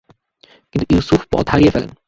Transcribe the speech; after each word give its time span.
কিন্তু 0.71 0.85
ইউসুফ 0.93 1.21
পথ 1.31 1.45
হারিয়ে 1.51 1.73
ফেলেন। 1.73 1.91